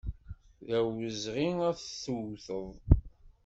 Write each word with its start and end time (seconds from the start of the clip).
D 0.65 0.67
awezɣi 0.77 1.47
ad 1.69 1.75
t-tewteḍ. 1.77 2.71